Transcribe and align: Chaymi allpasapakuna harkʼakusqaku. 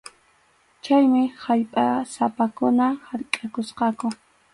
Chaymi 0.83 1.23
allpasapakuna 1.53 2.85
harkʼakusqaku. 3.05 4.05